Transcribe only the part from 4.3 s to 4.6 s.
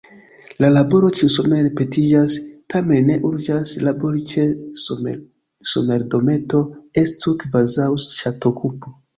ĉe